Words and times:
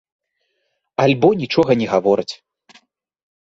Альбо 1.03 1.29
нічога 1.43 1.71
не 1.83 1.87
гавораць. 1.93 2.29